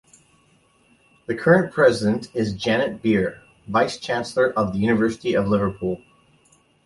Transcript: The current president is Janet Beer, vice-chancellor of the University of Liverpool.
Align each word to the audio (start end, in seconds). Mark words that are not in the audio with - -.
The 1.27 1.35
current 1.35 1.71
president 1.71 2.35
is 2.35 2.53
Janet 2.53 3.03
Beer, 3.03 3.43
vice-chancellor 3.67 4.51
of 4.57 4.73
the 4.73 4.79
University 4.79 5.35
of 5.35 5.47
Liverpool. 5.47 6.01